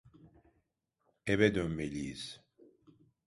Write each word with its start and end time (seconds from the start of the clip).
Eve 1.25 1.55
dönmeliyiz. 1.55 2.41